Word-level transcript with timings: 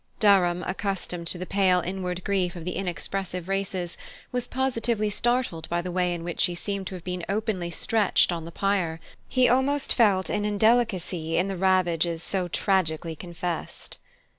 Durham, 0.19 0.63
accustomed 0.63 1.27
to 1.27 1.37
the 1.37 1.45
pale 1.45 1.79
inward 1.79 2.23
grief 2.23 2.55
of 2.55 2.65
the 2.65 2.71
inexpressive 2.75 3.47
races, 3.47 3.99
was 4.31 4.47
positively 4.47 5.11
startled 5.11 5.69
by 5.69 5.83
the 5.83 5.91
way 5.91 6.11
in 6.11 6.23
which 6.23 6.41
she 6.41 6.55
seemed 6.55 6.87
to 6.87 6.95
have 6.95 7.03
been 7.03 7.23
openly 7.29 7.69
stretched 7.69 8.31
on 8.31 8.43
the 8.45 8.51
pyre; 8.51 8.99
he 9.27 9.47
almost 9.47 9.93
felt 9.93 10.27
an 10.27 10.43
indelicacy 10.43 11.37
in 11.37 11.49
the 11.49 11.55
ravages 11.55 12.23
so 12.23 12.47
tragically 12.47 13.15
confessed. 13.15 13.97